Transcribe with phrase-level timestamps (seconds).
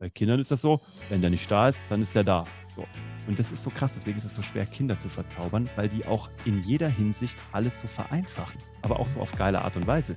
[0.00, 0.80] Bei Kindern ist das so,
[1.10, 2.44] wenn der nicht da ist, dann ist der da.
[2.74, 2.86] So.
[3.26, 6.06] Und das ist so krass, deswegen ist es so schwer, Kinder zu verzaubern, weil die
[6.06, 8.58] auch in jeder Hinsicht alles so vereinfachen.
[8.80, 10.16] Aber auch so auf geile Art und Weise.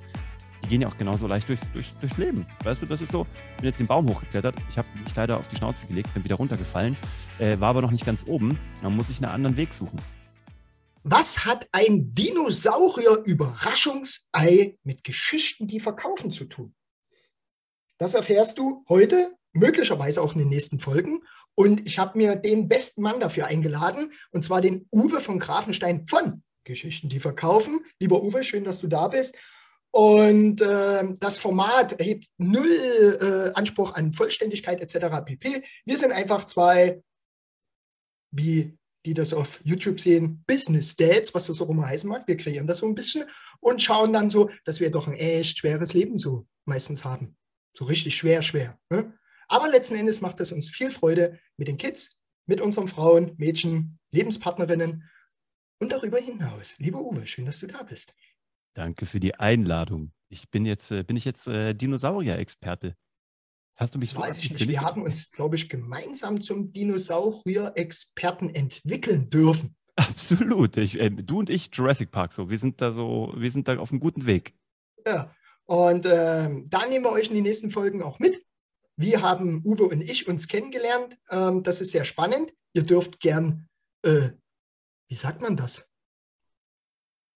[0.64, 2.46] Die gehen ja auch genauso leicht durchs, durchs, durchs Leben.
[2.64, 5.38] Weißt du, das ist so, ich bin jetzt den Baum hochgeklettert, ich habe mich leider
[5.38, 6.96] auf die Schnauze gelegt, bin wieder runtergefallen,
[7.40, 8.58] äh, war aber noch nicht ganz oben.
[8.82, 10.00] Dann muss ich einen anderen Weg suchen.
[11.04, 16.74] Was hat ein Dinosaurier-Überraschungsei mit Geschichten, die verkaufen zu tun?
[17.98, 21.22] Das erfährst du heute, möglicherweise auch in den nächsten Folgen.
[21.56, 26.08] Und ich habe mir den besten Mann dafür eingeladen, und zwar den Uwe von Grafenstein
[26.08, 27.86] von Geschichten, die verkaufen.
[28.00, 29.38] Lieber Uwe, schön, dass du da bist.
[29.92, 32.66] Und äh, das Format erhebt null
[33.22, 35.24] äh, Anspruch an Vollständigkeit etc.
[35.24, 35.64] pp.
[35.86, 37.04] Wir sind einfach zwei,
[38.32, 42.28] wie die das auf YouTube sehen, Business Dads, was das auch immer heißen mag.
[42.28, 43.26] Wir kreieren das so ein bisschen
[43.60, 47.36] und schauen dann so, dass wir doch ein echt schweres Leben so meistens haben.
[47.78, 48.80] So richtig schwer, schwer.
[48.90, 49.14] Ne?
[49.48, 54.00] Aber letzten Endes macht es uns viel Freude mit den Kids, mit unseren Frauen, Mädchen,
[54.12, 55.10] Lebenspartnerinnen
[55.80, 56.76] und darüber hinaus.
[56.78, 58.14] Lieber Uwe, schön, dass du da bist.
[58.74, 60.12] Danke für die Einladung.
[60.30, 62.96] Ich bin jetzt, äh, bin ich jetzt äh, Dinosaurier-Experte.
[63.78, 64.68] Hast du mich Weiß ich nicht.
[64.68, 69.76] Wir haben uns, glaube ich, gemeinsam zum Dinosaurier-Experten entwickeln dürfen.
[69.96, 70.78] Absolut.
[70.78, 72.50] Ich, äh, du und ich, Jurassic Park, so.
[72.50, 74.54] Wir sind da so, wir sind da auf einem guten Weg.
[75.06, 75.34] Ja.
[75.66, 78.44] Und äh, da nehmen wir euch in die nächsten Folgen auch mit.
[78.96, 81.18] Wie haben Uwe und ich uns kennengelernt?
[81.30, 82.54] Ähm, das ist sehr spannend.
[82.74, 83.68] Ihr dürft gern,
[84.04, 84.30] äh,
[85.10, 85.90] wie sagt man das?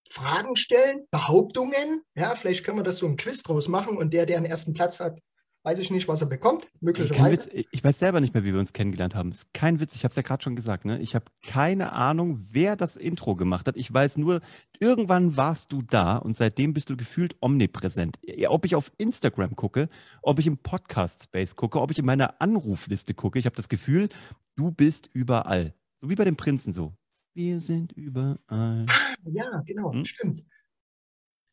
[0.09, 2.03] Fragen stellen, Behauptungen.
[2.15, 4.73] Ja, vielleicht können wir das so ein Quiz draus machen und der, der den ersten
[4.73, 5.19] Platz hat,
[5.67, 7.51] Weiß ich nicht, was er bekommt, möglicherweise.
[7.51, 9.33] Witz, ich weiß selber nicht mehr, wie wir uns kennengelernt haben.
[9.33, 10.85] Ist kein Witz, ich habe es ja gerade schon gesagt.
[10.85, 10.97] Ne?
[11.01, 13.75] Ich habe keine Ahnung, wer das Intro gemacht hat.
[13.75, 14.39] Ich weiß nur,
[14.79, 18.17] irgendwann warst du da und seitdem bist du gefühlt omnipräsent.
[18.47, 19.89] Ob ich auf Instagram gucke,
[20.21, 24.07] ob ich im Podcast-Space gucke, ob ich in meiner Anrufliste gucke, ich habe das Gefühl,
[24.55, 25.73] du bist überall.
[25.97, 26.93] So wie bei den Prinzen so.
[27.33, 28.85] Wir sind überall.
[29.25, 30.05] Ja, genau, hm?
[30.05, 30.45] stimmt.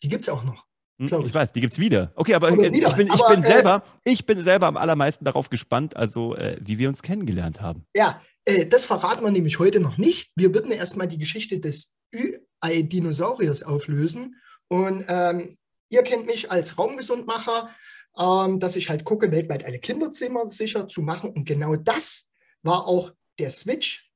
[0.04, 0.68] Die gibt es auch noch.
[0.98, 1.26] Hm, ich.
[1.26, 1.34] ich.
[1.34, 2.12] weiß, die gibt es wieder.
[2.14, 2.88] Okay, aber, wieder.
[2.88, 6.36] ich, bin, ich aber, bin äh, selber, ich bin selber am allermeisten darauf gespannt, also
[6.36, 7.84] äh, wie wir uns kennengelernt haben.
[7.94, 10.30] Ja, äh, das verraten wir nämlich heute noch nicht.
[10.36, 14.36] Wir würden erstmal die Geschichte des Ü-Ei-Dinosauriers auflösen.
[14.68, 15.56] Und ähm,
[15.88, 17.70] ihr kennt mich als Raumgesundmacher,
[18.16, 21.30] ähm, dass ich halt gucke, weltweit alle Kinderzimmer sicher zu machen.
[21.30, 22.30] Und genau das
[22.62, 24.10] war auch der Switch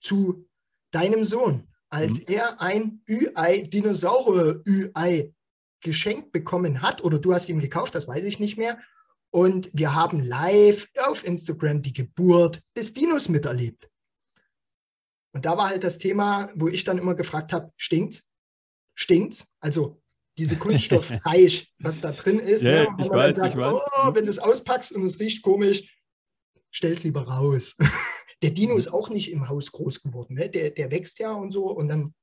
[0.00, 0.48] zu
[0.90, 2.24] deinem Sohn, als mhm.
[2.28, 5.32] er ein Ü-Ei-Dinosaurier-Ü-Ei
[5.80, 8.78] geschenkt bekommen hat oder du hast ihm gekauft, das weiß ich nicht mehr.
[9.30, 13.88] Und wir haben live auf Instagram die Geburt des Dinos miterlebt.
[15.32, 18.28] Und da war halt das Thema, wo ich dann immer gefragt habe, stinkt's?
[18.94, 19.54] Stinkt's?
[19.60, 20.00] Also
[20.38, 22.62] diese Kunststoffzeich, was da drin ist.
[22.62, 22.96] Ja, ne?
[22.98, 23.74] ich weiß, sagt, ich weiß.
[23.74, 25.94] Oh, wenn du es auspackst und es riecht komisch,
[26.70, 27.76] stell es lieber raus.
[28.42, 30.34] Der Dino ist auch nicht im Haus groß geworden.
[30.34, 30.48] Ne?
[30.48, 32.14] Der, der wächst ja und so und dann?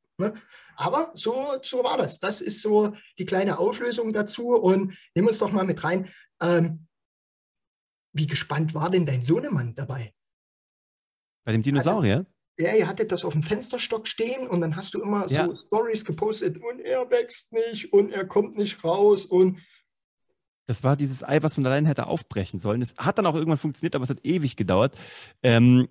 [0.75, 2.19] Aber so, so war das.
[2.19, 4.49] Das ist so die kleine Auflösung dazu.
[4.49, 6.09] Und nimm uns doch mal mit rein.
[6.41, 6.87] Ähm,
[8.13, 10.13] wie gespannt war denn dein Sohnemann dabei?
[11.45, 12.25] Bei dem Dinosaurier?
[12.57, 15.45] Ja, ihr hattet das auf dem Fensterstock stehen und dann hast du immer ja.
[15.45, 19.59] so Stories gepostet und er wächst nicht und er kommt nicht raus und
[20.65, 22.81] das war dieses Ei, was von allein hätte aufbrechen sollen.
[22.81, 24.97] Es hat dann auch irgendwann funktioniert, aber es hat ewig gedauert.
[25.43, 25.87] Ähm,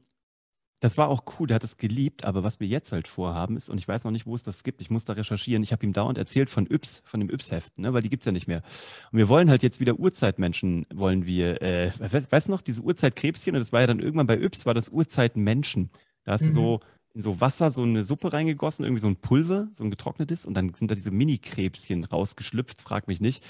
[0.84, 3.70] das war auch cool, der hat es geliebt, aber was wir jetzt halt vorhaben ist,
[3.70, 5.86] und ich weiß noch nicht, wo es das gibt, ich muss da recherchieren, ich habe
[5.86, 8.48] ihm dauernd erzählt von Yps, von dem Yps-Heft, ne, weil die gibt es ja nicht
[8.48, 8.60] mehr.
[9.10, 11.90] Und wir wollen halt jetzt wieder Urzeitmenschen, wollen wir, äh,
[12.30, 14.90] weißt du noch, diese Urzeitkrebschen, und das war ja dann irgendwann bei Yps, war das
[14.90, 15.88] Urzeitmenschen.
[16.24, 16.48] Da hast mhm.
[16.48, 16.80] du so
[17.14, 20.52] in so Wasser so eine Suppe reingegossen, irgendwie so ein Pulver, so ein getrocknetes, und
[20.52, 23.42] dann sind da diese Mini-Krebschen rausgeschlüpft, frag mich nicht.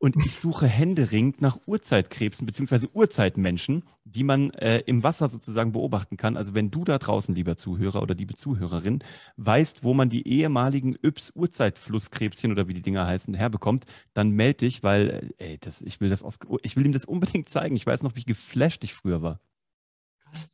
[0.00, 6.16] Und ich suche händeringend nach Urzeitkrebsen beziehungsweise Urzeitmenschen, die man äh, im Wasser sozusagen beobachten
[6.16, 6.36] kann.
[6.36, 9.02] Also wenn du da draußen, lieber Zuhörer oder liebe Zuhörerin,
[9.38, 14.58] weißt, wo man die ehemaligen Yps Urzeitflusskrebschen oder wie die Dinger heißen, herbekommt, dann melde
[14.58, 17.74] dich, weil äh, ey, das, ich, will das aus, ich will ihm das unbedingt zeigen.
[17.74, 19.40] Ich weiß noch, wie geflasht ich früher war.
[20.20, 20.48] Krass.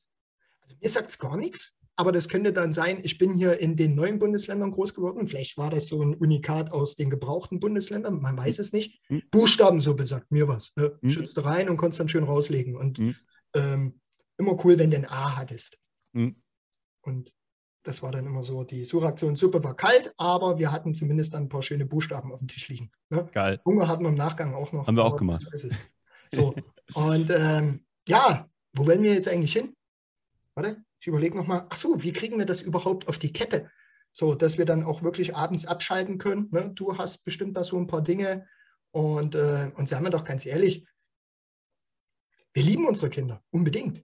[0.62, 1.76] Also mir sagt es gar nichts.
[1.96, 5.26] Aber das könnte dann sein, ich bin hier in den neuen Bundesländern groß geworden.
[5.28, 9.00] Vielleicht war das so ein Unikat aus den gebrauchten Bundesländern, man weiß es nicht.
[9.08, 9.22] Mhm.
[9.30, 10.72] Buchstabensuppe sagt mir was.
[10.76, 10.98] Ne?
[11.00, 11.10] Mhm.
[11.10, 12.76] Schützte rein und konntest dann schön rauslegen.
[12.76, 13.16] Und mhm.
[13.54, 14.00] ähm,
[14.38, 15.78] immer cool, wenn du ein A hattest.
[16.12, 16.36] Mhm.
[17.02, 17.32] Und
[17.84, 21.44] das war dann immer so, die Suchaktion Suppe war kalt, aber wir hatten zumindest dann
[21.44, 22.90] ein paar schöne Buchstaben auf dem Tisch liegen.
[23.10, 23.28] Ne?
[23.32, 23.60] Geil.
[23.64, 24.86] Hunger hatten wir im Nachgang auch noch.
[24.86, 25.46] Haben wir auch gemacht.
[25.52, 25.68] So,
[26.32, 26.54] so.
[26.94, 29.76] und ähm, ja, wo wollen wir jetzt eigentlich hin?
[30.54, 33.70] Warte, ich überlege nochmal, ach so, wie kriegen wir das überhaupt auf die Kette?
[34.10, 36.48] So, dass wir dann auch wirklich abends abschalten können.
[36.50, 36.70] Ne?
[36.74, 38.48] Du hast bestimmt da so ein paar Dinge.
[38.90, 40.86] Und, äh, und sagen wir doch ganz ehrlich,
[42.54, 44.02] Wir lieben unsere Kinder, unbedingt.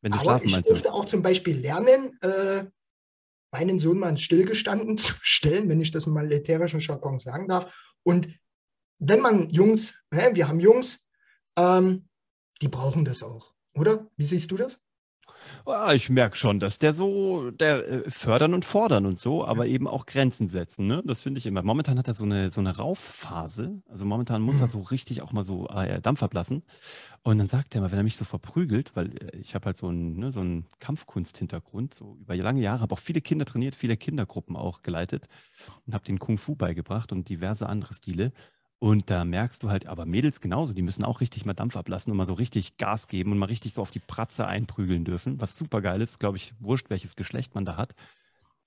[0.00, 2.64] Wenn sie Aber schlafen, ich durfte auch zum Beispiel lernen, äh,
[3.52, 7.72] meinen Sohn mal Stillgestanden zu stellen, wenn ich das im militärischen Jargon sagen darf.
[8.02, 8.26] Und
[8.98, 11.06] wenn man Jungs, ne, wir haben Jungs,
[11.56, 12.08] ähm,
[12.60, 14.10] die brauchen das auch, oder?
[14.16, 14.80] Wie siehst du das?
[15.66, 19.66] Ah, ich merke schon, dass der so, der äh, fördern und fordern und so, aber
[19.66, 20.86] eben auch Grenzen setzen.
[20.86, 21.02] Ne?
[21.04, 21.62] Das finde ich immer.
[21.62, 23.82] Momentan hat er so eine, so eine Raufphase.
[23.88, 24.70] Also momentan muss er Mhm.
[24.70, 26.62] so richtig auch mal so äh, Dampf ablassen.
[27.22, 29.76] Und dann sagt er immer, wenn er mich so verprügelt, weil äh, ich habe halt
[29.76, 33.74] so einen, ne, so einen Kampfkunst-Hintergrund, so über lange Jahre, habe auch viele Kinder trainiert,
[33.74, 35.28] viele Kindergruppen auch geleitet
[35.86, 38.32] und habe denen Kung Fu beigebracht und diverse andere Stile.
[38.80, 42.12] Und da merkst du halt, aber Mädels genauso, die müssen auch richtig mal Dampf ablassen
[42.12, 45.40] und mal so richtig Gas geben und mal richtig so auf die Pratze einprügeln dürfen,
[45.40, 47.94] was super geil ist, glaube ich, wurscht, welches Geschlecht man da hat.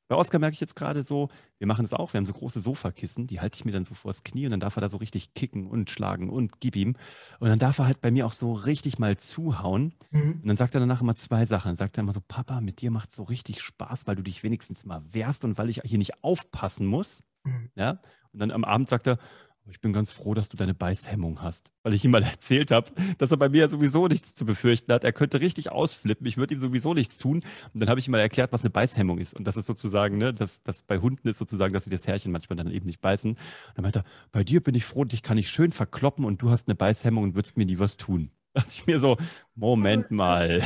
[0.09, 2.59] Bei Oskar merke ich jetzt gerade so, wir machen das auch, wir haben so große
[2.59, 4.97] Sofakissen, die halte ich mir dann so vors Knie und dann darf er da so
[4.97, 6.97] richtig kicken und schlagen und gib ihm.
[7.39, 9.93] Und dann darf er halt bei mir auch so richtig mal zuhauen.
[10.09, 10.41] Mhm.
[10.41, 11.69] Und dann sagt er danach immer zwei Sachen.
[11.69, 14.21] Dann sagt er immer so, Papa, mit dir macht es so richtig Spaß, weil du
[14.21, 17.23] dich wenigstens mal wehrst und weil ich hier nicht aufpassen muss.
[17.45, 17.69] Mhm.
[17.75, 18.01] Ja?
[18.33, 19.21] Und dann am Abend sagt er, "Oh,
[19.69, 21.71] ich bin ganz froh, dass du deine Beißhemmung hast.
[21.83, 25.03] Weil ich ihm mal erzählt habe, dass er bei mir sowieso nichts zu befürchten hat.
[25.03, 26.25] Er könnte richtig ausflippen.
[26.25, 27.41] Ich würde ihm sowieso nichts tun.
[27.73, 29.33] Und dann habe ich ihm mal erklärt, was eine Beißhemmung ist.
[29.33, 32.31] Und das ist sozusagen, ne, dass das bei Hunden ist sozusagen, dass sie das Härchen
[32.31, 33.31] manchmal dann eben nicht beißen.
[33.31, 33.39] Und
[33.75, 36.49] dann meinte er, bei dir bin ich froh, dich kann ich schön verkloppen und du
[36.49, 38.31] hast eine Beißhemmung und würdest mir nie was tun.
[38.53, 39.15] Da dachte ich mir so,
[39.55, 40.61] Moment mal,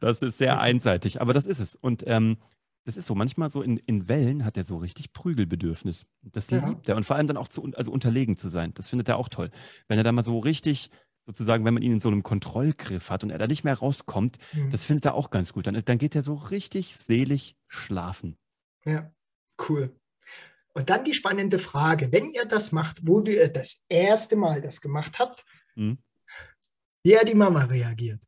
[0.00, 1.74] das ist sehr einseitig, aber das ist es.
[1.74, 2.36] Und ähm,
[2.90, 6.06] das ist so, manchmal so in, in Wellen hat er so richtig Prügelbedürfnis.
[6.22, 6.66] Das Ja.
[6.66, 6.96] liebt er.
[6.96, 8.74] Und vor allem dann auch zu, also unterlegen zu sein.
[8.74, 9.50] Das findet er auch toll.
[9.86, 10.90] Wenn er da mal so richtig,
[11.24, 14.38] sozusagen, wenn man ihn in so einem Kontrollgriff hat und er da nicht mehr rauskommt,
[14.52, 14.70] Mhm.
[14.70, 15.68] das findet er auch ganz gut.
[15.68, 18.36] Dann, dann geht er so richtig selig schlafen.
[18.84, 19.12] Ja,
[19.68, 19.94] cool.
[20.74, 24.80] Und dann die spannende Frage, wenn ihr das macht, wo ihr das erste Mal das
[24.80, 25.44] gemacht habt,
[25.74, 25.98] Hm?
[27.04, 28.24] wie hat die Mama reagiert?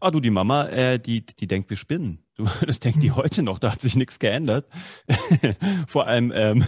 [0.00, 2.24] Ah, du, die Mama, äh, die, die denkt, wir spinnen.
[2.34, 3.16] Du, das denkt die Mhm.
[3.16, 4.66] heute noch, da hat sich nichts geändert.
[5.86, 6.64] Vor allem, ähm,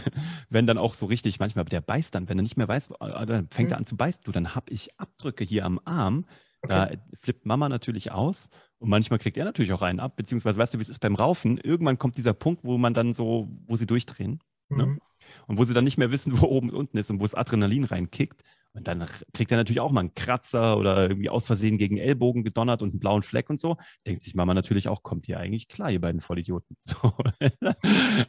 [0.51, 3.27] wenn dann auch so richtig, manchmal, der beißt dann, wenn er nicht mehr weiß, äh,
[3.27, 3.75] dann fängt Mhm.
[3.75, 4.21] er an zu beißen.
[4.25, 6.27] Du, dann habe ich Abdrücke hier am Arm.
[6.69, 6.91] Da
[7.21, 8.49] flippt Mama natürlich aus
[8.79, 11.17] und manchmal kriegt er natürlich auch einen ab, beziehungsweise weißt du, wie es ist beim
[11.17, 11.59] Raufen.
[11.59, 14.39] Irgendwann kommt dieser Punkt, wo man dann so, wo sie durchdrehen
[14.69, 14.87] ne?
[14.87, 15.01] Mhm.
[15.49, 17.35] und wo sie dann nicht mehr wissen, wo oben und unten ist und wo das
[17.35, 18.45] Adrenalin reinkickt.
[18.75, 19.05] Und dann
[19.35, 22.91] kriegt er natürlich auch mal einen Kratzer oder irgendwie aus Versehen gegen Ellbogen gedonnert und
[22.91, 23.77] einen blauen Fleck und so.
[24.07, 26.77] Denkt sich Mama natürlich auch, kommt ihr eigentlich klar, ihr beiden Vollidioten.
[26.85, 27.13] So.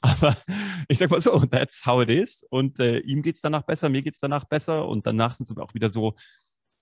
[0.02, 0.36] Aber
[0.90, 2.44] ich sag mal so, that's how it is.
[2.50, 4.88] Und äh, ihm geht's danach besser, mir geht's danach besser.
[4.88, 6.16] Und danach sind auch wieder so,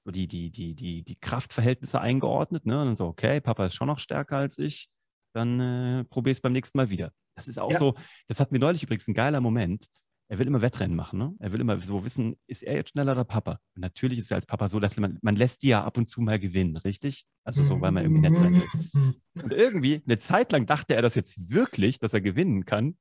[0.06, 2.66] so die, die, die, die, die Kraftverhältnisse eingeordnet.
[2.66, 2.80] Ne?
[2.80, 4.90] Und dann so, okay, Papa ist schon noch stärker als ich.
[5.34, 7.12] Dann äh, probier es beim nächsten Mal wieder.
[7.36, 7.78] Das ist auch Ja.
[7.78, 7.96] so,
[8.28, 9.86] das hat mir neulich übrigens ein geiler Moment.
[10.32, 11.20] Er will immer Wettrennen machen.
[11.20, 11.36] Ne?
[11.40, 13.60] Er will immer so wissen, ist er jetzt schneller oder Papa?
[13.76, 16.08] Und natürlich ist er als Papa so, dass man, man lässt die ja ab und
[16.08, 17.26] zu mal gewinnen, richtig?
[17.44, 18.68] Also so, weil man irgendwie nett sein will.
[18.94, 19.16] Mhm.
[19.44, 22.96] Und irgendwie, eine Zeit lang dachte er das jetzt wirklich, dass er gewinnen kann.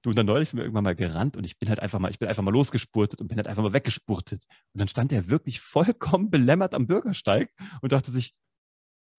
[0.00, 2.10] Du, und dann neulich sind wir irgendwann mal gerannt und ich bin halt einfach mal,
[2.10, 4.46] ich bin einfach mal losgespurtet und bin halt einfach mal weggespurtet.
[4.72, 7.52] Und dann stand er wirklich vollkommen belämmert am Bürgersteig
[7.82, 8.32] und dachte sich,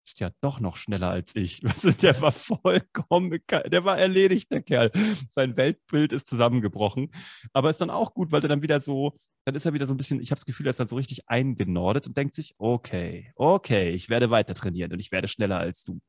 [0.04, 1.60] ist ja doch noch schneller als ich.
[1.60, 1.68] Du,
[2.02, 4.90] der war vollkommen, der war erledigt, der Kerl.
[5.30, 7.10] Sein Weltbild ist zusammengebrochen.
[7.52, 9.94] Aber ist dann auch gut, weil er dann wieder so, dann ist er wieder so
[9.94, 12.54] ein bisschen, ich habe das Gefühl, er ist dann so richtig eingenordet und denkt sich,
[12.58, 16.00] okay, okay, ich werde weiter trainieren und ich werde schneller als du.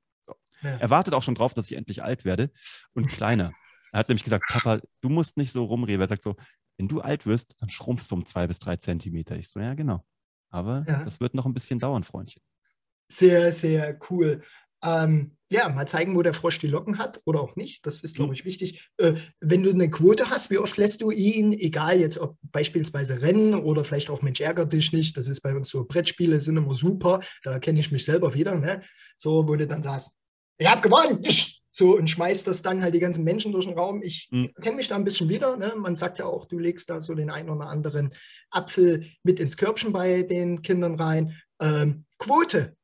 [0.63, 0.77] Ja.
[0.77, 2.51] Er wartet auch schon drauf, dass ich endlich alt werde
[2.93, 3.51] und kleiner.
[3.91, 5.99] Er hat nämlich gesagt, Papa, du musst nicht so rumreden.
[6.01, 6.35] Er sagt so,
[6.77, 9.35] wenn du alt wirst, dann schrumpfst du um zwei bis drei Zentimeter.
[9.35, 10.05] Ich so, ja, genau.
[10.49, 11.03] Aber Ja.
[11.03, 12.41] das wird noch ein bisschen dauern, Freundchen.
[13.11, 14.41] Sehr, sehr cool.
[14.83, 17.85] Ähm, ja, mal zeigen, wo der Frosch die Locken hat oder auch nicht.
[17.85, 18.33] Das ist, glaube Mhm.
[18.35, 18.89] ich, wichtig.
[18.97, 23.21] Äh, wenn du eine Quote hast, wie oft lässt du ihn, egal jetzt ob beispielsweise
[23.21, 26.55] Rennen oder vielleicht auch Mensch ärgert dich nicht, das ist bei uns so, Brettspiele sind
[26.55, 28.81] immer super, da kenne ich mich selber wieder, ne?
[29.17, 30.11] So, wo du dann sagst,
[30.57, 31.61] ich habe gewonnen, ich!
[31.73, 34.01] So, und schmeißt das dann halt die ganzen Menschen durch den Raum.
[34.03, 34.51] Ich Mhm.
[34.61, 35.55] kenne mich da ein bisschen wieder.
[35.55, 35.73] Ne?
[35.77, 38.13] Man sagt ja auch, du legst da so den einen oder anderen
[38.49, 41.37] Apfel mit ins Körbchen bei den Kindern rein.
[41.61, 42.75] Ähm, Quote.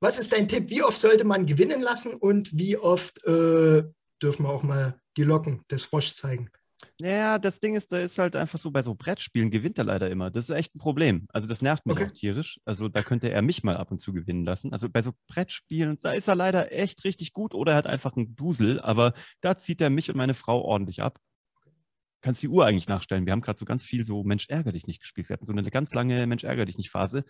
[0.00, 0.70] Was ist dein Tipp?
[0.70, 3.84] Wie oft sollte man gewinnen lassen und wie oft äh,
[4.22, 6.50] dürfen wir auch mal die Locken des Froschs zeigen?
[6.98, 10.10] Ja, das Ding ist, da ist halt einfach so, bei so Brettspielen gewinnt er leider
[10.10, 10.30] immer.
[10.30, 11.26] Das ist echt ein Problem.
[11.30, 12.06] Also das nervt mich Okay.
[12.06, 12.58] auch tierisch.
[12.64, 14.72] Also da könnte er mich mal ab und zu gewinnen lassen.
[14.72, 18.16] Also bei so Brettspielen, da ist er leider echt richtig gut oder er hat einfach
[18.16, 21.18] einen Dusel, aber da zieht er mich und meine Frau ordentlich ab.
[22.22, 23.24] Kannst die Uhr eigentlich nachstellen.
[23.24, 25.30] Wir haben gerade so ganz viel so Mensch ärger dich nicht gespielt.
[25.30, 27.24] Wir hatten so eine ganz lange Mensch ärger dich nicht Phase.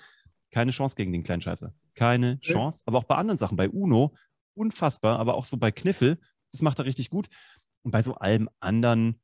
[0.50, 1.73] Keine Chance gegen den kleinen Scheißer.
[1.95, 2.52] Keine Okay.
[2.52, 2.83] Chance.
[2.87, 4.14] Aber auch bei anderen Sachen, bei Uno,
[4.54, 6.19] unfassbar, aber auch so bei Kniffel,
[6.52, 7.28] das macht er richtig gut.
[7.83, 9.21] Und bei so allem anderen,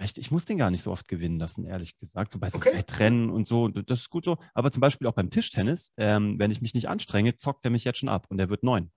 [0.00, 2.32] Ich, ich muss den gar nicht so oft gewinnen lassen, ehrlich gesagt.
[2.32, 2.76] So bei so Okay.
[2.76, 4.36] Wettrennen und so, das ist gut so.
[4.52, 7.84] Aber zum Beispiel auch beim Tischtennis, ähm, wenn ich mich nicht anstrenge, zockt er mich
[7.84, 8.90] jetzt schon ab und er wird neun.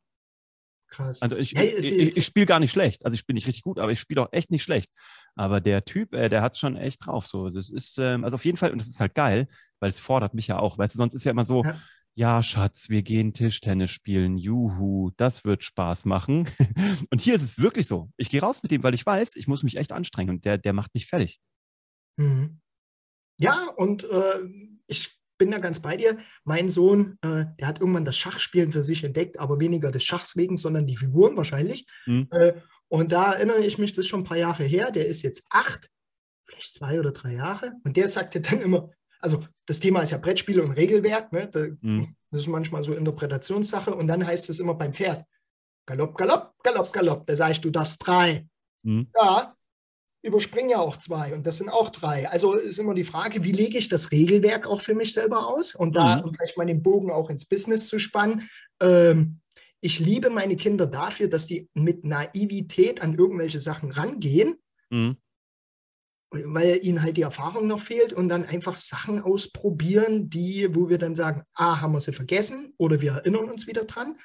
[0.95, 1.21] Krass.
[1.21, 3.03] Also ich, es ich, ich, ich spiele gar nicht schlecht.
[3.05, 4.89] Also ich spiele nicht richtig gut, aber ich spiele auch echt nicht schlecht.
[5.35, 7.27] Aber der Typ, äh, der hat schon echt drauf.
[7.27, 9.47] So, das ist ähm, also auf jeden Fall und das ist halt geil,
[9.79, 10.77] weil es fordert mich ja auch.
[10.77, 11.81] Weißt du, sonst ist ja immer so, Ja.
[12.15, 14.37] ja, Schatz, wir gehen Tischtennis spielen.
[14.37, 16.47] Juhu, das wird Spaß machen.
[17.11, 18.09] und hier ist es wirklich so.
[18.15, 20.57] Ich gehe raus mit dem, weil ich weiß, ich muss mich echt anstrengen und der,
[20.57, 21.41] der macht mich fertig.
[22.17, 22.61] Mhm.
[23.37, 24.39] Ja, und äh,
[24.87, 26.17] ich bin da ganz bei dir.
[26.43, 30.35] Mein Sohn, äh, der hat irgendwann das Schachspielen für sich entdeckt, aber weniger des Schachs
[30.35, 31.85] wegen, sondern die Figuren wahrscheinlich.
[32.05, 32.27] Mhm.
[32.31, 32.53] Äh,
[32.87, 34.91] und da erinnere ich mich, das ist schon ein paar Jahre her.
[34.91, 35.89] Der ist jetzt acht,
[36.45, 37.73] vielleicht zwei oder drei Jahre.
[37.83, 41.31] Und der sagte dann immer, also das Thema ist ja Brettspiele und Regelwerk.
[41.31, 41.47] Ne?
[41.47, 42.15] Da, Mhm.
[42.31, 43.95] Das ist manchmal so Interpretationssache.
[43.95, 45.23] Und dann heißt es immer beim Pferd,
[45.85, 47.25] Galopp, Galopp, Galopp, Galopp.
[47.25, 48.45] Da sage ich, du darfst drei.
[48.83, 49.07] Mhm.
[49.15, 49.54] Ja,
[50.25, 52.27] überspringen ja auch zwei und das sind auch drei.
[52.29, 55.75] Also ist immer die Frage, wie lege ich das Regelwerk auch für mich selber aus?
[55.75, 56.23] Und da, Mhm.
[56.23, 58.49] um vielleicht mal den Bogen auch ins Business zu spannen,
[58.81, 59.39] ähm,
[59.81, 64.55] ich liebe meine Kinder dafür, dass die mit Naivität an irgendwelche Sachen rangehen,
[64.89, 65.17] Mhm.
[66.31, 70.97] weil ihnen halt die Erfahrung noch fehlt und dann einfach Sachen ausprobieren, die, wo wir
[70.97, 74.17] dann sagen, ah, haben wir sie vergessen oder wir erinnern uns wieder dran.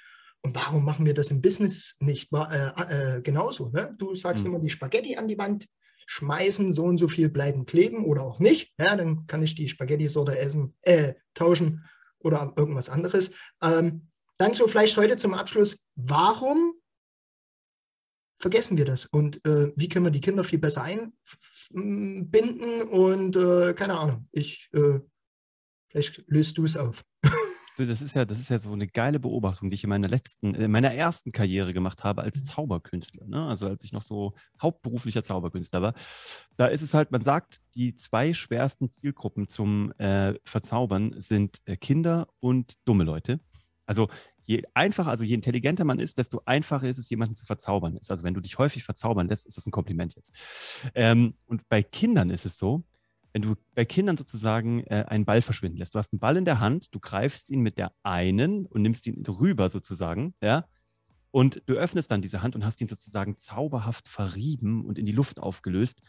[0.43, 3.69] Und warum machen wir das im Business nicht äh, äh, genauso?
[3.69, 3.95] Ne?
[3.99, 4.51] Du sagst Mhm.
[4.53, 5.67] immer die Spaghetti an die Wand,
[6.11, 8.75] schmeißen, so und so viel bleiben kleben oder auch nicht.
[8.81, 11.85] Ja, dann kann ich die Spaghetti-Sorte essen, äh, tauschen
[12.19, 13.31] oder irgendwas anderes.
[13.63, 16.75] Ähm, dann so vielleicht heute zum Abschluss, warum
[18.41, 19.07] vergessen wir das?
[19.07, 22.83] Und äh, wie können wir die Kinder viel besser einbinden?
[22.83, 24.99] Und äh, keine Ahnung, ich, äh,
[25.91, 27.05] vielleicht löst du es auf.
[27.87, 30.55] Das ist ja, das ist ja so eine geile Beobachtung, die ich in meiner letzten,
[30.55, 33.27] in meiner ersten Karriere gemacht habe als Zauberkünstler.
[33.27, 33.45] Ne?
[33.47, 35.95] Also als ich noch so hauptberuflicher Zauberkünstler war.
[36.57, 41.77] Da ist es halt, man sagt, die zwei schwersten Zielgruppen zum äh, Verzaubern sind äh,
[41.77, 43.41] Kinder und dumme Leute.
[43.87, 44.09] Also
[44.51, 47.99] je einfacher, also je intelligenter man ist, desto einfacher ist es, jemanden zu verzaubern.
[48.09, 50.35] Also wenn du dich häufig verzaubern lässt, ist das ein Kompliment jetzt.
[50.95, 52.83] Ähm, und bei Kindern ist es so,
[53.33, 55.95] wenn du bei Kindern sozusagen äh, einen Ball verschwinden lässt.
[55.95, 59.07] Du hast einen Ball in der Hand, du greifst ihn mit der einen und nimmst
[59.07, 60.67] ihn rüber sozusagen, ja,
[61.31, 65.13] und du öffnest dann diese Hand und hast ihn sozusagen zauberhaft verrieben und in die
[65.13, 66.03] Luft aufgelöst.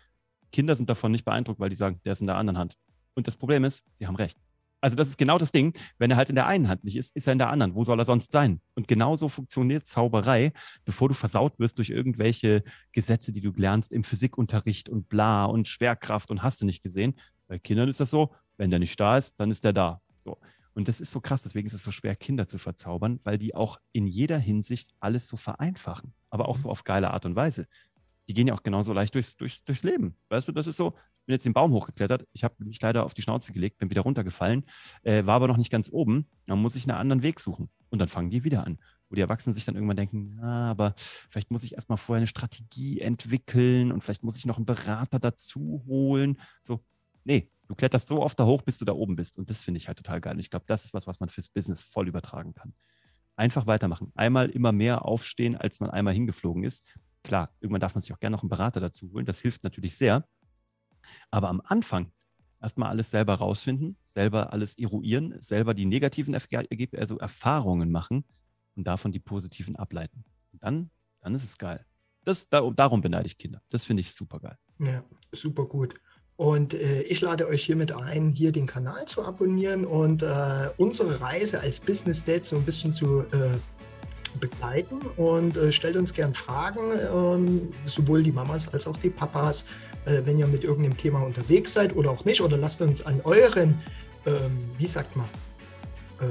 [0.51, 2.78] Kinder sind davon nicht beeindruckt, weil die sagen, der ist in der anderen Hand.
[3.13, 4.40] Und das Problem ist, sie haben recht.
[4.82, 5.74] Also das ist genau das Ding.
[6.00, 7.76] Wenn er halt in der einen Hand nicht ist, ist er in der anderen.
[7.76, 8.62] Wo soll er sonst sein?
[8.74, 10.52] Und genauso funktioniert Zauberei,
[10.84, 15.68] bevor du versaut wirst durch irgendwelche Gesetze, die du lernst im Physikunterricht und bla und
[15.68, 17.14] Schwerkraft und hast du nicht gesehen.
[17.48, 20.02] Bei Kindern ist das so, wenn der nicht da ist, dann ist der da.
[20.18, 20.40] So.
[20.74, 23.56] Und das ist so krass, deswegen ist es so schwer, Kinder zu verzaubern, weil die
[23.56, 27.68] auch in jeder Hinsicht alles so vereinfachen, aber auch so auf geile Art und Weise.
[28.28, 30.16] Die gehen ja auch genauso leicht durchs, durchs, durchs Leben.
[30.30, 33.13] Weißt du, das ist so, bin jetzt den Baum hochgeklettert, ich habe mich leider auf
[33.13, 34.66] die Schnauze gelegt, bin wieder runtergefallen,
[35.04, 37.70] äh, war aber noch nicht ganz oben, dann muss ich einen anderen Weg suchen.
[37.90, 38.80] Und dann fangen die wieder an.
[39.10, 42.28] Wo die Erwachsenen sich dann irgendwann denken, ah, aber vielleicht muss ich erstmal vorher eine
[42.28, 46.40] Strategie entwickeln und vielleicht muss ich noch einen Berater dazu holen.
[46.63, 46.82] So,
[47.25, 49.38] nee, du kletterst so oft da hoch, bis du da oben bist.
[49.38, 50.34] Und das finde ich halt total geil.
[50.34, 52.74] Und ich glaube, das ist was, was man fürs Business voll übertragen kann.
[53.36, 54.12] Einfach weitermachen.
[54.16, 56.86] Einmal immer mehr aufstehen, als man einmal hingeflogen ist.
[57.24, 59.25] Klar, irgendwann darf man sich auch gerne noch einen Berater dazu holen.
[59.25, 60.25] Das hilft natürlich sehr.
[61.29, 62.12] Aber am Anfang
[62.62, 68.24] erstmal alles selber rausfinden, selber alles eruieren, selber die negativen also Erfahrungen machen
[68.75, 70.24] und davon die positiven ableiten.
[70.53, 70.89] Und dann,
[71.22, 71.86] dann ist es geil.
[72.24, 73.62] Das, da, darum beneide ich Kinder.
[73.70, 74.58] Das finde ich super geil.
[74.79, 75.96] Ja, super gut.
[76.36, 81.22] Und äh, ich lade euch hiermit ein, hier den Kanal zu abonnieren und äh, unsere
[81.22, 83.58] Reise als Business Dad so ein bisschen zu äh,
[84.39, 85.01] begleiten.
[85.17, 89.65] Und äh, stellt uns gern Fragen, ähm, sowohl die Mamas als auch die Papas,
[90.05, 92.41] äh, wenn ihr mit irgendeinem Thema unterwegs seid oder auch nicht.
[92.41, 93.79] Oder lasst uns an euren,
[94.25, 95.27] ähm, wie sagt man,
[96.20, 96.25] äh,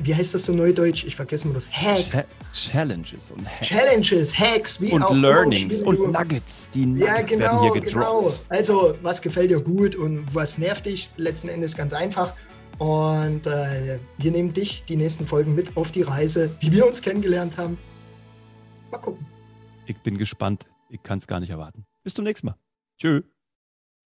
[0.00, 1.04] wie heißt das so neudeutsch?
[1.04, 1.68] Ich vergesse mal das.
[1.70, 2.10] Hacks.
[2.10, 3.68] Cha Challenges und Hacks.
[3.68, 6.68] Challenges, Hacks, wie und auch Learnings immer, wie du- und Nuggets.
[6.74, 8.22] Die Nuggets ja, genau, werden hier genau.
[8.22, 8.46] gedroppt.
[8.48, 11.10] Also, was gefällt dir gut und was nervt dich?
[11.16, 12.32] Letzten Endes ganz einfach.
[12.78, 17.00] Und äh, wir nehmen dich die nächsten Folgen mit auf die Reise, wie wir uns
[17.00, 17.78] kennengelernt haben.
[18.90, 19.24] Mal gucken.
[19.86, 20.66] Ich bin gespannt.
[20.90, 21.86] Ich kann es gar nicht erwarten.
[22.02, 22.56] Bis zum nächsten Mal.
[22.98, 23.33] Tschö.